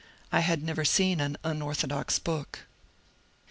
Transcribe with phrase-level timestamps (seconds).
[0.31, 2.61] I had never seen an unorthodox book.